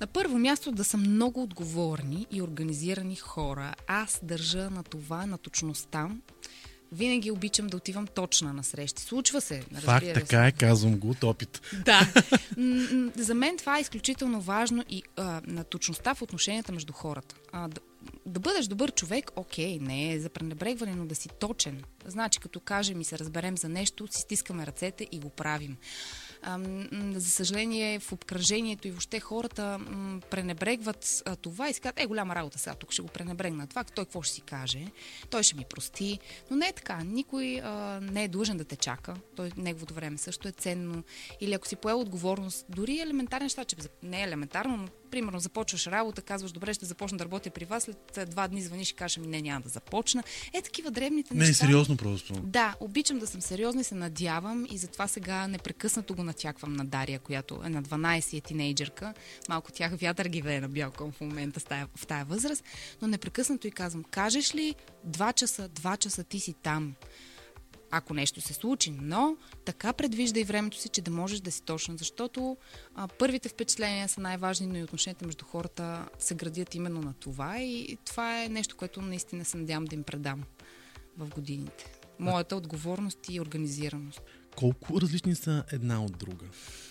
[0.00, 3.74] На първо място да са много отговорни и организирани хора.
[3.86, 6.10] Аз държа на това, на точността.
[6.92, 9.02] Винаги обичам да отивам точна на срещи.
[9.02, 9.60] Случва се.
[9.60, 10.20] Факт, разбира се.
[10.20, 11.60] така е, казвам го от опит.
[11.84, 12.12] Да.
[13.22, 17.34] За мен това е изключително важно и а, на точността в отношенията между хората.
[17.52, 17.80] А, да,
[18.26, 21.82] да бъдеш добър човек, окей, не е за пренебрегване, но да си точен.
[22.06, 25.76] Значи, като кажем и се разберем за нещо, си стискаме ръцете и го правим.
[27.14, 29.80] За съжаление, в обкръжението и въобще хората
[30.30, 33.66] пренебрегват това и си казват, е, голяма работа сега, тук ще го пренебрегна.
[33.66, 34.86] Това, той какво ще си каже?
[35.30, 36.18] Той ще ми прости.
[36.50, 37.04] Но не е така.
[37.04, 39.14] Никой а, не е длъжен да те чака.
[39.36, 41.02] Той, неговото време също е ценно.
[41.40, 45.86] Или ако си поел отговорност, дори елементарни неща, че не е елементарно, но примерно започваш
[45.86, 49.16] работа, казваш, добре, ще започна да работя при вас, след два дни звъниш и кажеш,
[49.18, 50.22] ми не, няма да започна.
[50.54, 51.66] Е, такива дребните Не е неща.
[51.66, 52.32] сериозно просто.
[52.32, 56.84] Да, обичам да съм сериозна и се надявам и затова сега непрекъснато го натяквам на
[56.84, 59.14] Дария, която е на 12 и е тинейджърка.
[59.48, 62.64] Малко тях вятър ги вее на бял кон в момента в тая, в тая възраст,
[63.02, 66.94] но непрекъснато и казвам, кажеш ли два часа, два часа ти си там,
[67.90, 71.62] ако нещо се случи, но така предвижда и времето си, че да можеш да си
[71.62, 72.56] точно, защото
[72.94, 77.60] а, първите впечатления са най-важни, но и отношенията между хората се градят именно на това
[77.60, 80.44] и това е нещо, което наистина се надявам да им предам
[81.16, 81.92] в годините.
[82.18, 84.20] Моята отговорност и организираност.
[84.58, 86.46] Колко различни са една от друга?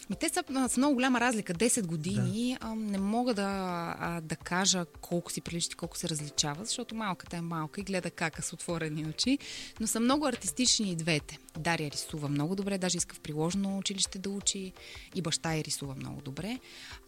[0.10, 1.54] Ми те са с много голяма разлика.
[1.54, 2.68] 10 години да.
[2.68, 6.96] а, не мога да, а, да кажа колко си приличат и колко се различава, защото
[6.96, 9.40] малката е малка и гледа кака с отворени очи,
[9.80, 11.38] но са много артистични и двете.
[11.58, 14.74] Дария рисува много добре, даже иска в приложено училище да учи
[15.16, 16.60] и баща я рисува много добре.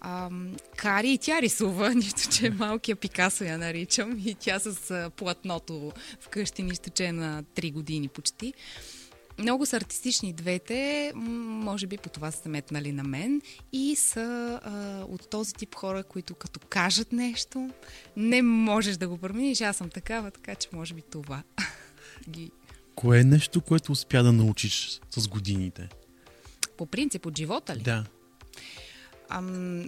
[0.01, 0.29] А,
[0.77, 6.63] Кари и тя рисува, нищо, че малкия Пикасо я наричам и тя с платното вкъщи,
[6.63, 8.53] нищо, че е на 3 години почти.
[9.39, 13.41] Много са артистични двете, може би по това са се метнали на мен
[13.73, 17.69] и са а, от този тип хора, които като кажат нещо,
[18.17, 19.61] не можеш да го промениш.
[19.61, 21.43] Аз съм такава, така че може би това
[22.29, 22.51] ги...
[22.95, 25.89] Кое е нещо, което успя да научиш с годините?
[26.77, 27.81] По принцип от живота ли?
[27.81, 28.05] Да.
[29.29, 29.87] Ам,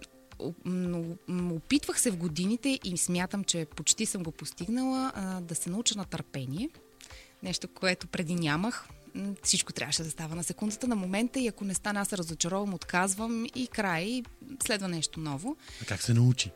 [1.52, 5.98] опитвах се в годините и смятам, че почти съм го постигнала а, да се науча
[5.98, 6.70] на търпение.
[7.44, 8.88] Нещо, което преди нямах.
[9.43, 12.74] Всичко трябваше да става на секундата, на момента и ако не стане, аз се разочаровам,
[12.74, 14.24] отказвам и край, и
[14.63, 15.56] следва нещо ново.
[15.82, 16.52] А как се научи?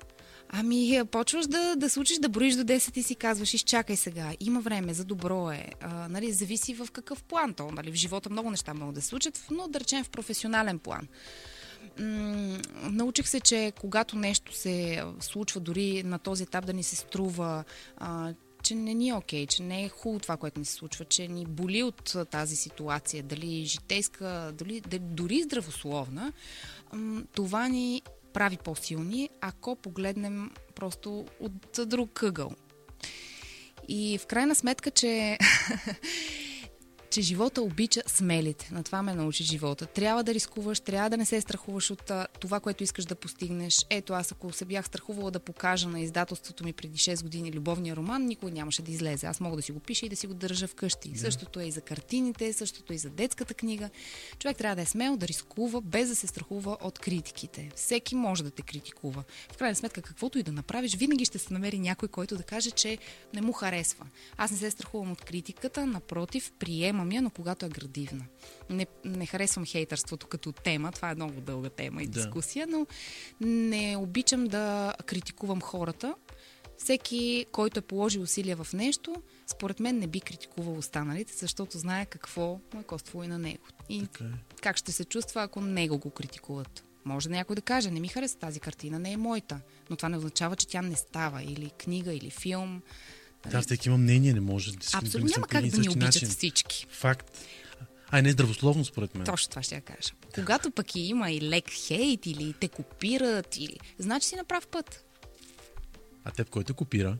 [0.49, 4.33] Ами, почваш да, да се учиш да броиш до 10 и си казваш, изчакай сега,
[4.39, 5.69] има време, за добро е.
[5.81, 7.71] А, нали, зависи в какъв план то.
[7.71, 11.07] Нали, в живота много неща могат да се случат, но да речем в професионален план.
[11.99, 16.95] М- научих се, че когато нещо се случва дори на този етап да ни се
[16.95, 17.63] струва,
[17.97, 18.33] а,
[18.65, 21.27] че не ни е окей, че не е хубаво това, което ни се случва, че
[21.27, 26.33] ни боли от тази ситуация, дали житейска, дали, дали дори здравословна,
[27.33, 28.01] това ни
[28.33, 32.51] прави по-силни, ако погледнем просто от друг ъгъл.
[33.87, 35.37] И в крайна сметка, че
[37.15, 38.69] че живота обича смелите.
[38.71, 39.85] На това ме научи живота.
[39.85, 43.85] Трябва да рискуваш, трябва да не се страхуваш от това, което искаш да постигнеш.
[43.89, 47.95] Ето, аз ако се бях страхувала да покажа на издателството ми преди 6 години любовния
[47.95, 49.27] роман, никой нямаше да излезе.
[49.27, 51.09] Аз мога да си го пиша и да си го държа вкъщи.
[51.09, 51.19] Да.
[51.19, 53.89] Същото е и за картините, същото е и за детската книга.
[54.39, 57.71] Човек трябва да е смел, да рискува, без да се страхува от критиките.
[57.75, 59.23] Всеки може да те критикува.
[59.51, 62.71] В крайна сметка, каквото и да направиш, винаги ще се намери някой, който да каже,
[62.71, 62.97] че
[63.33, 64.05] не му харесва.
[64.37, 68.25] Аз не се страхувам от критиката, напротив, приемам я, но когато е градивна.
[68.69, 72.77] Не, не харесвам хейтърството като тема, това е много дълга тема и дискусия, да.
[72.77, 72.87] но
[73.41, 76.15] не обичам да критикувам хората.
[76.77, 79.15] Всеки, който е положил усилия в нещо,
[79.47, 83.63] според мен не би критикувал останалите, защото знае какво му е коствало и на него.
[83.89, 84.55] И така е.
[84.61, 86.83] как ще се чувства, ако него го критикуват.
[87.05, 89.59] Може някой да каже, не ми хареса тази картина, не е моята.
[89.89, 91.43] Но това не означава, че тя не става.
[91.43, 92.81] Или книга, или филм.
[93.51, 96.27] Да, всеки има мнение, не може да си Абсолютно няма как да ни обичат начин.
[96.27, 96.87] всички.
[96.89, 97.31] Факт.
[98.09, 99.25] А не здравословно, според мен.
[99.25, 100.13] Точно това ще я кажа.
[100.35, 103.77] Когато пък и има и лек хейт, или те копират, или...
[103.97, 105.05] значи си на прав път.
[106.23, 107.17] А теб кой те копира?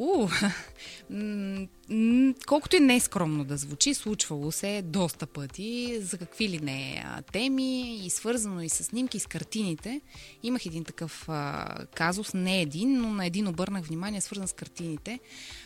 [0.00, 0.28] У,
[2.46, 7.04] колкото и не е скромно да звучи, случвало се доста пъти, за какви ли не
[7.32, 10.00] теми и свързано и с снимки, и с картините.
[10.42, 15.20] Имах един такъв а, казус, не един, но на един обърнах внимание, свързан с картините.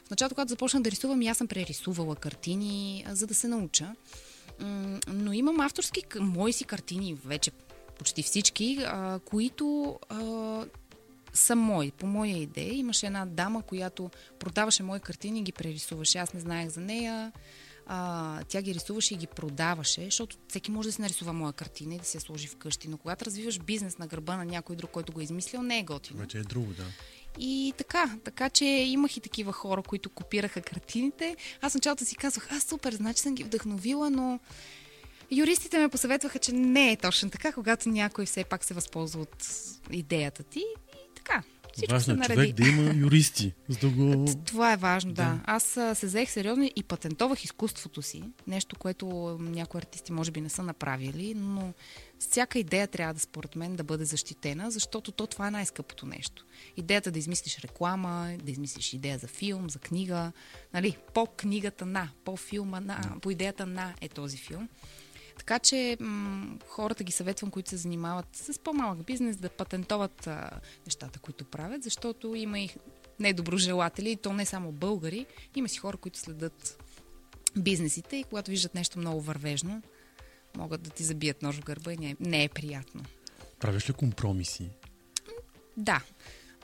[0.06, 3.94] В началото, когато започнах да рисувам, аз съм прерисувала картини, за да се науча.
[5.08, 7.50] Но имам авторски мои си картини, вече
[7.98, 10.64] почти всички, а, които а,
[11.34, 12.74] са мои, по моя идея.
[12.74, 16.18] Имаше една дама, която продаваше мои картини и ги прерисуваше.
[16.18, 17.32] Аз не знаех за нея.
[17.86, 21.94] А, тя ги рисуваше и ги продаваше, защото всеки може да си нарисува моя картина
[21.94, 22.88] и да се сложи вкъщи.
[22.88, 25.82] Но когато развиваш бизнес на гърба на някой друг, който го е измислил, не е
[25.82, 26.20] готино.
[26.20, 26.84] Вече е друго, да.
[27.38, 31.36] И така, така че имах и такива хора, които копираха картините.
[31.60, 34.40] Аз началото си казвах, аз супер, значи съм ги вдъхновила, но
[35.30, 39.46] юристите ме посъветваха, че не е точно така, когато някой все пак се възползва от
[39.90, 40.64] идеята ти
[41.24, 41.42] така.
[41.72, 43.52] Всичко важно се е човек да има юристи.
[43.68, 44.24] За да го...
[44.44, 45.22] Това е важно, да.
[45.22, 45.40] да.
[45.44, 45.62] Аз
[45.94, 48.22] се взех сериозно и патентовах изкуството си.
[48.46, 49.06] Нещо, което
[49.40, 51.72] някои артисти може би не са направили, но
[52.18, 56.44] всяка идея трябва да, според мен, да бъде защитена, защото то това е най-скъпото нещо.
[56.76, 60.32] Идеята да измислиш реклама, да измислиш идея за филм, за книга,
[60.74, 64.68] нали, по книгата на, по филма на, по идеята на е този филм.
[65.38, 70.50] Така че м- хората ги съветвам, които се занимават с по-малък бизнес, да патентоват а,
[70.86, 72.70] нещата, които правят, защото има и
[73.20, 76.84] недоброжелатели, и то не само българи, има си хора, които следят
[77.56, 79.82] бизнесите и когато виждат нещо много вървежно,
[80.56, 83.02] могат да ти забият нож в гърба и не е, не е приятно.
[83.60, 84.68] Правиш ли компромиси?
[85.76, 86.02] Да,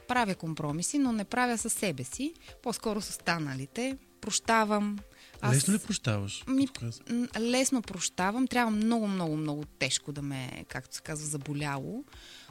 [0.09, 3.99] правя компромиси, но не правя със себе си, по-скоро с останалите.
[4.21, 4.99] Прощавам,
[5.43, 5.55] аз...
[5.55, 6.45] Лесно ли прощаваш?
[6.49, 6.69] Ми,
[7.39, 8.47] лесно прощавам.
[8.47, 12.05] Трябва много, много, много тежко да ме, както се казва, заболяло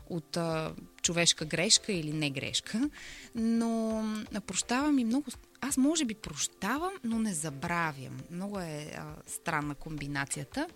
[0.10, 2.90] от а, човешка грешка или не грешка.
[3.36, 4.04] Но
[4.48, 5.26] прощавам и много...
[5.62, 8.20] Аз може би прощавам, но не забравям.
[8.32, 10.68] Много е а, странна комбинацията.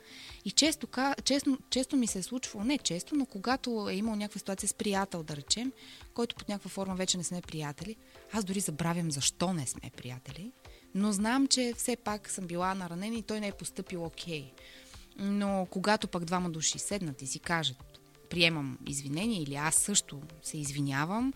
[0.45, 0.87] И често,
[1.23, 4.73] често, често ми се е случвало, не често, но когато е имал някаква ситуация с
[4.73, 5.71] приятел, да речем,
[6.13, 7.95] който под някаква форма вече не сме приятели,
[8.33, 10.51] аз дори забравям защо не сме приятели
[10.95, 14.43] но знам, че все пак съм била наранена и той не е поступил окей.
[14.43, 14.51] Okay.
[15.17, 20.57] Но когато пък двама души седнат и си кажат, приемам извинение или аз също се
[20.57, 21.33] извинявам,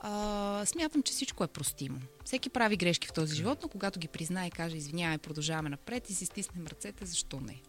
[0.00, 2.00] а, смятам, че всичко е простимо.
[2.24, 6.10] Всеки прави грешки в този живот, но когато ги признае и каже извинявай, продължаваме напред
[6.10, 7.60] и си стиснем ръцете, защо не?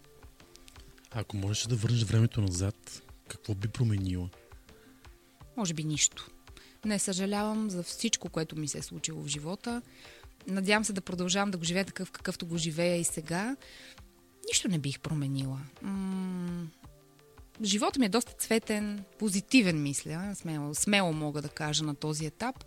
[1.12, 4.30] Ако можеш да върнеш времето назад, какво би променила?
[5.58, 6.32] Може би нищо.
[6.86, 9.82] Не съжалявам за всичко, което ми се е случило в живота.
[10.50, 13.56] Надявам се да продължавам да го живея такъв, какъвто го живея и сега.
[14.48, 15.60] Нищо не бих променила.
[15.82, 16.68] М-
[18.00, 20.32] ми е доста цветен, позитивен, мисля.
[20.36, 22.66] Смело, смело мога да кажа на този етап.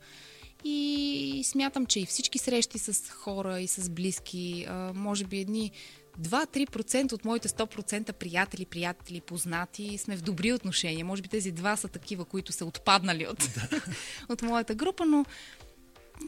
[0.64, 5.72] И смятам, че и всички срещи с хора и с близки, може би едни
[6.20, 11.04] 2-3% от моите 100% приятели, приятели, познати сме в добри отношения.
[11.04, 13.48] Може би тези два са такива, които са отпаднали от,
[14.28, 15.24] от моята група, но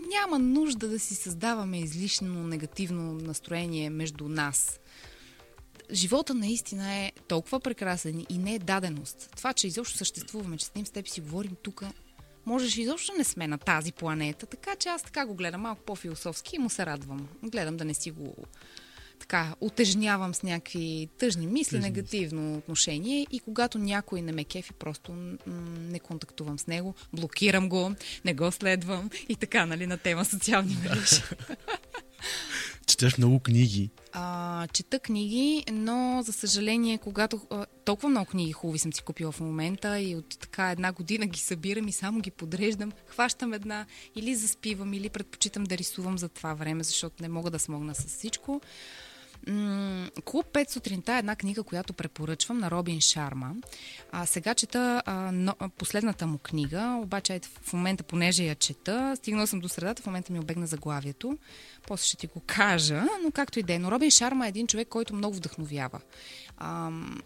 [0.08, 4.80] няма нужда да си създаваме излишно негативно настроение между нас.
[5.92, 9.30] Живота наистина е толкова прекрасен и не е даденост.
[9.36, 11.84] Това, че изобщо съществуваме, че с ним с теб си говорим тук,
[12.46, 16.56] можеш изобщо не сме на тази планета, така че аз така го гледам малко по-философски
[16.56, 17.28] и му се радвам.
[17.42, 18.34] Гледам да не си го
[19.24, 21.90] така, отежнявам с някакви тъжни мисли, Тъжни.
[21.90, 25.36] негативно отношение и когато някой не ме кефи, просто м-
[25.78, 27.94] не контактувам с него, блокирам го,
[28.24, 31.22] не го следвам и така, нали, на тема социални мрежи.
[32.86, 33.90] Четеш много книги.
[34.12, 39.32] А, чета книги, но за съжаление, когато а, толкова много книги хубави съм си купила
[39.32, 43.86] в момента и от така една година ги събирам и само ги подреждам, хващам една
[44.16, 48.06] или заспивам, или предпочитам да рисувам за това време, защото не мога да смогна с
[48.06, 48.60] всичко.
[49.48, 53.54] М- Клуб 5 сутринта е една книга, която препоръчвам на Робин Шарма.
[54.12, 59.14] А, сега чета а, но, а, последната му книга, обаче в момента, понеже я чета,
[59.16, 61.38] стигнала съм до средата, в момента ми обегна заглавието.
[61.86, 63.78] После ще ти го кажа, но както и да е.
[63.78, 66.00] Но Робин Шарма е един човек, който много вдъхновява.
[66.58, 67.22] Ам,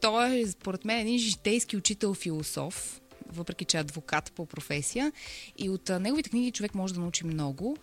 [0.00, 3.01] той е, според мен, един житейски учител философ,
[3.32, 5.12] въпреки че е адвокат по професия.
[5.58, 7.76] И от неговите книги човек може да научи много.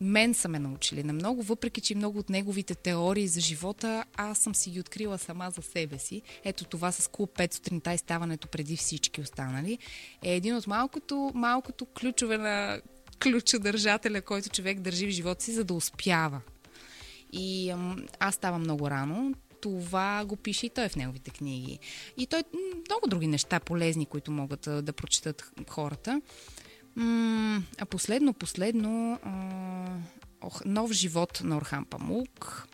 [0.00, 4.38] Мен са ме научили на много, въпреки че много от неговите теории за живота аз
[4.38, 6.22] съм си ги открила сама за себе си.
[6.44, 9.78] Ето това с клуб 5 сутринта и ставането преди всички останали
[10.22, 12.80] е един от малкото, малкото ключове на
[13.22, 16.40] ключодържателя, който човек държи в живота си, за да успява.
[17.32, 17.74] И
[18.20, 19.34] аз ставам много рано.
[19.60, 21.78] Това го пише и той в неговите книги.
[22.16, 22.42] И той
[22.88, 26.20] много други неща полезни, които могат да прочитат хората.
[27.78, 29.18] А последно, последно,
[30.64, 32.66] Нов живот на Орхан Памук.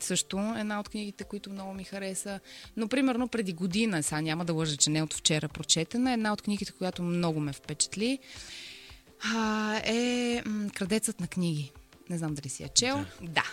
[0.00, 2.40] Също една от книгите, които много ми хареса.
[2.76, 6.42] Но, примерно, преди година, сега няма да лъжа, че не от вчера прочетена, една от
[6.42, 8.18] книгите, която много ме впечатли,
[9.84, 10.42] е
[10.74, 11.72] Крадецът на книги.
[12.10, 13.04] Не знам дали си я чел.
[13.22, 13.28] Да.
[13.28, 13.44] да.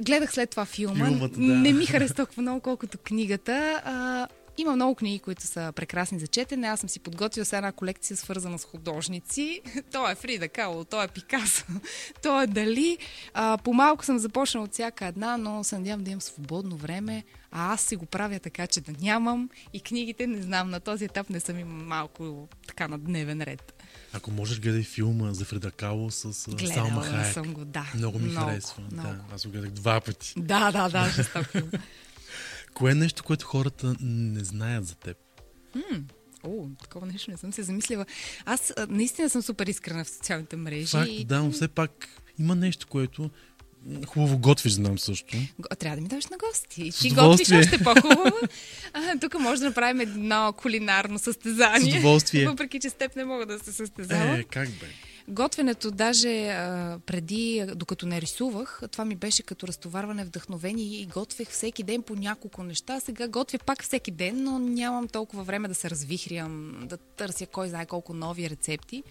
[0.00, 1.06] Гледах след това филма.
[1.06, 1.40] Филмът, да.
[1.40, 3.82] Не ми хареса толкова много, колкото книгата.
[3.84, 6.66] А, има много книги, които са прекрасни за четене.
[6.66, 9.60] Аз съм си подготвила с една колекция, свързана с художници.
[9.92, 11.64] То е Фрида Кало, то е Пикасо,
[12.22, 12.98] то е Дали.
[13.34, 17.24] А, по-малко съм започнала от всяка една, но се надявам да имам свободно време.
[17.50, 19.50] А аз си го правя така, че да нямам.
[19.72, 23.73] И книгите, не знам, на този етап не съм им малко така на дневен ред.
[24.14, 27.32] Ако можеш, гледай филма за Фреда Кало с а, Салма Гледала Хаек.
[27.34, 27.92] съм го, да.
[27.94, 28.82] Много ми Много, харесва.
[28.82, 29.08] много.
[29.08, 30.32] Да, аз го гледах два пъти.
[30.36, 31.70] Да, да, да, жесток филм.
[32.74, 35.16] Кое е нещо, което хората не знаят за теб?
[36.44, 38.06] О, такова нещо не съм се замислила.
[38.44, 40.86] Аз а, наистина съм супер искрена в социалните мрежи.
[40.86, 42.08] Факт, и- да, но все пак
[42.38, 43.30] има нещо, което
[44.06, 45.36] хубаво готвиш, знам също.
[45.78, 46.90] Трябва да ми даш на гости.
[46.90, 48.36] Ти готвиш още по-хубаво.
[48.92, 51.92] А, тук може да направим едно кулинарно състезание.
[51.92, 52.46] С удоволствие.
[52.46, 54.34] Въпреки, че с теб не мога да се състезавам.
[54.34, 54.86] Е, как бе?
[55.28, 61.48] Готвенето, даже а, преди, докато не рисувах, това ми беше като разтоварване вдъхновение и готвех
[61.48, 63.00] всеки ден по няколко неща.
[63.00, 67.68] Сега готвя пак всеки ден, но нямам толкова време да се развихрям, да търся кой
[67.68, 69.02] знае колко нови рецепти.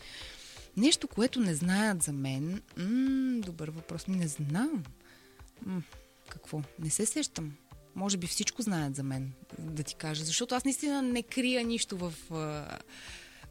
[0.78, 2.62] Нещо, което не знаят за мен.
[2.78, 4.08] М- добър въпрос.
[4.08, 4.84] Не знам.
[5.66, 5.82] М-
[6.30, 6.62] какво?
[6.80, 7.52] Не се сещам.
[7.96, 10.24] Може би всичко знаят за мен, да ти кажа.
[10.26, 12.14] Защото аз наистина не крия нищо в,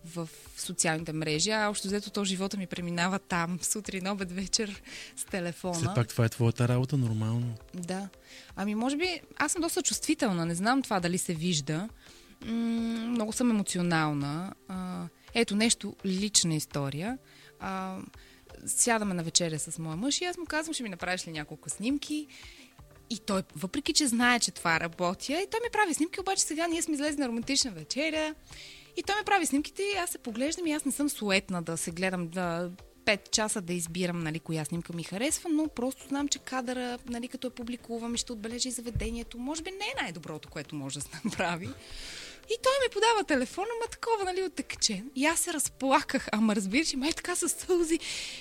[0.04, 4.82] в социалните мрежи, а общо взето то живота ми преминава там, сутрин, обед, вечер
[5.16, 5.74] с телефона.
[5.74, 7.54] Все пак това е твоята работа, нормално.
[7.74, 8.08] Да.
[8.56, 10.46] Ами, може би, аз съм доста чувствителна.
[10.46, 11.88] Не знам това дали се вижда.
[12.44, 12.52] М-
[13.08, 14.52] много съм емоционална.
[14.68, 17.18] А, ето нещо, лична история.
[17.60, 17.98] А,
[18.66, 21.70] сядаме на вечеря с моя мъж и аз му казвам, ще ми направиш ли няколко
[21.70, 22.26] снимки.
[23.10, 26.66] И той, въпреки че знае, че това работя, и той ми прави снимки, обаче сега
[26.66, 28.34] ние сме излезли на романтична вечеря.
[28.96, 31.76] И той ми прави снимките и аз се поглеждам и аз не съм суетна да
[31.76, 32.70] се гледам да
[33.04, 37.28] 5 часа да избирам нали, коя снимка ми харесва, но просто знам, че кадъра, нали,
[37.28, 41.04] като я публикувам и ще отбележи заведението, може би не е най-доброто, което може да
[41.04, 41.68] се направи.
[42.52, 45.10] И той ми подава телефона, ма такова, нали, оттъкчен.
[45.14, 47.98] И аз се разплаках, ама разбираш, и май така със сълзи.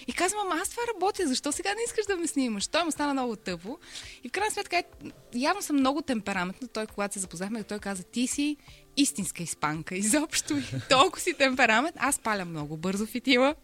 [0.07, 2.67] И казвам, ама аз това работя, защо сега не искаш да ме снимаш?
[2.67, 3.77] Той му стана много тъпо.
[4.23, 4.83] И в крайна сметка, е,
[5.33, 6.67] явно съм много темпераментна.
[6.67, 8.57] Той, когато се запознахме, той каза, ти си
[8.97, 9.95] истинска испанка.
[9.95, 10.55] Изобщо
[10.89, 11.95] толкова си темперамент.
[11.99, 13.55] Аз паля много бързо фитила.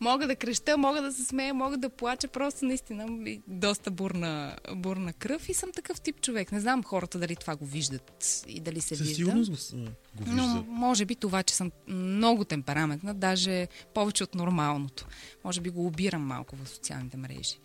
[0.00, 2.28] Мога да креща, мога да се смея, мога да плача.
[2.28, 3.06] Просто наистина
[3.46, 6.52] доста бурна, бурна кръв и съм такъв тип човек.
[6.52, 9.14] Не знам хората дали това го виждат и дали се Със вижда.
[9.14, 9.78] сигурност го,
[10.14, 10.64] го Но виждат.
[10.68, 15.06] може би това, че съм много темпераментна, даже повече от нормалното.
[15.44, 17.58] Може би го обирам малко в социалните мрежи.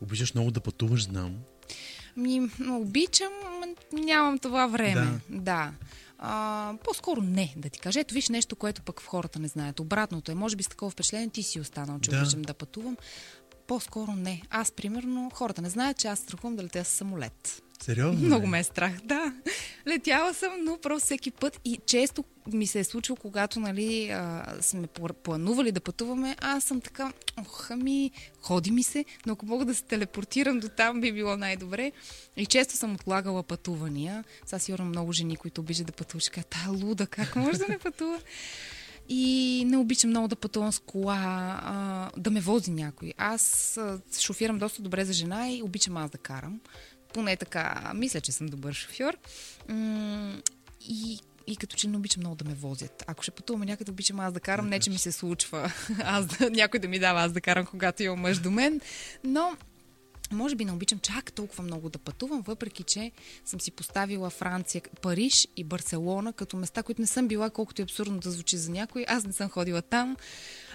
[0.00, 1.36] Обичаш много да пътуваш, знам.
[2.16, 3.32] Ми, обичам,
[3.92, 5.20] нямам това време.
[5.30, 5.38] Да.
[5.40, 5.72] да.
[6.22, 8.00] А, по-скоро не, да ти кажа.
[8.00, 9.80] Ето виж нещо, което пък в хората не знаят.
[9.80, 12.18] Обратното е, може би с такова впечатление ти си останал, че Да.
[12.22, 12.96] обичам да пътувам.
[13.66, 14.42] По-скоро не.
[14.50, 17.62] Аз, примерно, хората не знаят, че аз страхувам да летя с самолет.
[17.82, 18.26] Сериозно?
[18.26, 19.34] Много ме е страх, да.
[19.86, 24.44] Летяла съм, но просто всеки път и често ми се е случило, когато нали, а,
[24.60, 28.10] сме пла- планували да пътуваме, аз съм така, ох, ами,
[28.40, 31.92] ходи ми се, но ако мога да се телепортирам до там, би било най-добре.
[32.36, 34.24] И често съм отлагала пътувания.
[34.46, 37.68] Сега сигурно много жени, които обичат да пътуват, ще кажат, тая луда, как може да
[37.68, 38.18] не пътува?
[39.08, 41.16] И не обичам много да пътувам с кола,
[41.62, 43.12] а, да ме вози някой.
[43.16, 46.60] Аз а, шофирам доста добре за жена и обичам аз да карам.
[47.12, 49.16] Поне така, мисля, че съм добър шофьор.
[50.88, 53.04] И и като че не обичам много да ме возят.
[53.06, 55.72] Ако ще пътуваме някъде, обичам аз да карам, не че ми се случва
[56.04, 58.80] аз да, някой да ми дава аз да карам, когато има мъж до мен.
[59.24, 59.56] Но
[60.32, 63.12] може би не обичам чак толкова много да пътувам, въпреки че
[63.44, 67.84] съм си поставила Франция, Париж и Барселона като места, които не съм била, колкото е
[67.84, 69.04] абсурдно да звучи за някой.
[69.08, 70.16] Аз не съм ходила там.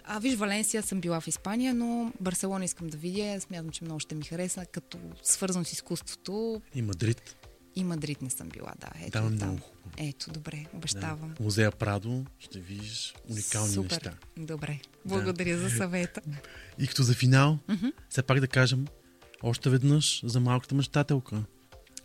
[0.03, 3.41] А, виж, Валенсия съм била в Испания, но Барселона искам да видя.
[3.41, 6.61] Смятам, че много ще ми хареса, като свързан с изкуството.
[6.75, 7.35] И Мадрид.
[7.75, 8.87] И Мадрид не съм била, да.
[8.95, 9.33] Ето, е там.
[9.33, 9.75] много хубаво.
[9.97, 11.33] Ето, добре, обещавам.
[11.37, 11.43] Да.
[11.43, 13.91] Музея Прадо ще видиш уникални Супер.
[13.91, 14.13] неща.
[14.37, 14.79] Добре.
[15.05, 16.21] Благодаря за съвета.
[16.79, 17.59] И като за финал,
[18.09, 18.87] все пак да кажем
[19.43, 21.43] още веднъж за малката мечтателка.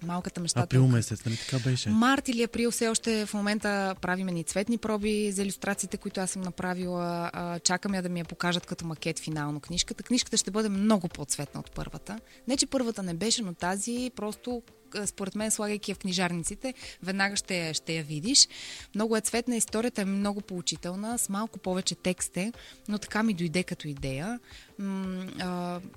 [0.03, 0.61] Малката мечта.
[0.61, 1.89] Април месец, нали така беше?
[1.89, 6.31] Март или април все още в момента правиме ни цветни проби за иллюстрациите, които аз
[6.31, 7.31] съм направила.
[7.65, 10.03] Чакам я да ми я покажат като макет финално книжката.
[10.03, 12.19] Книжката ще бъде много по-цветна от първата.
[12.49, 14.63] Не, че първата не беше, но тази просто
[15.07, 18.49] според мен, слагайки я в книжарниците, веднага ще, ще я видиш.
[18.95, 22.53] Много е цветна, историята е много поучителна, с малко повече текст е,
[22.89, 24.41] но така ми дойде като идея.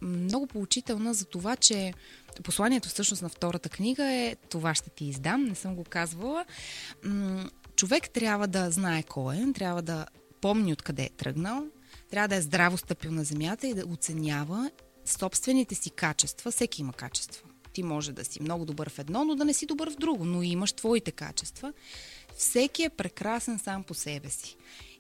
[0.02, 1.94] Много поучителна за това, че
[2.44, 6.46] посланието всъщност на втората книга е това ще ти издам, не съм го казвала.
[7.76, 10.06] Човек трябва да знае кой е, трябва да
[10.41, 11.66] помни откъде е тръгнал,
[12.10, 14.72] трябва да е здраво стъпил на земята и да оценява
[15.06, 16.52] собствените си качества.
[16.52, 17.53] Всеки има качества.
[17.74, 20.26] Ти може да си много добър в едно, но да не си добър в друго,
[20.26, 21.74] но имаш твоите качества.
[22.38, 24.55] Всеки е прекрасен сам по себе си.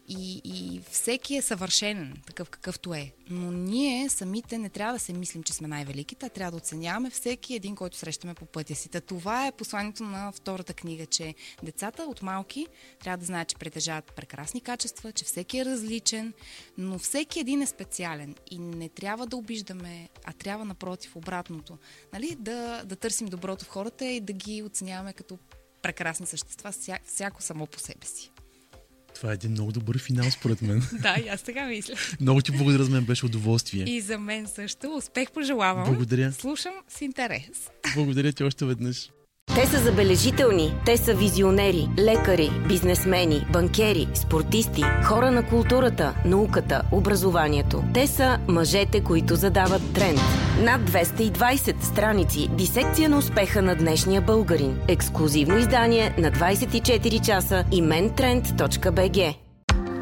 [0.07, 3.11] И, и всеки е съвършенен, такъв какъвто е.
[3.29, 7.09] Но ние самите не трябва да се мислим, че сме най-великите, а трябва да оценяваме
[7.09, 8.89] всеки един, който срещаме по пътя си.
[8.89, 12.67] Та това е посланието на втората книга, че децата от малки
[12.99, 16.33] трябва да знаят, че притежават прекрасни качества, че всеки е различен,
[16.77, 18.35] но всеки един е специален.
[18.51, 21.77] И не трябва да обиждаме, а трябва напротив, обратното.
[22.13, 22.35] Нали?
[22.39, 25.39] Да, да търсим доброто в хората и да ги оценяваме като
[25.81, 28.32] прекрасни същества, вся, всяко само по себе си.
[29.23, 30.81] Това е един много добър финал, според мен.
[31.01, 31.93] Да, и аз така мисля.
[32.21, 33.83] много ти благодаря, за мен беше удоволствие.
[33.83, 34.95] И за мен също.
[34.97, 35.85] Успех пожелавам.
[35.85, 36.31] Благодаря.
[36.31, 37.69] Слушам с интерес.
[37.95, 39.09] Благодаря ти още веднъж.
[39.55, 47.83] Те са забележителни, те са визионери, лекари, бизнесмени, банкери, спортисти, хора на културата, науката, образованието.
[47.93, 50.19] Те са мъжете, които задават тренд.
[50.61, 54.79] Над 220 страници дисекция на успеха на днешния българин.
[54.87, 59.35] Ексклюзивно издание на 24 часа и mentrend.bg.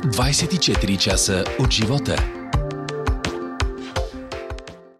[0.05, 2.40] 24 часа от живота.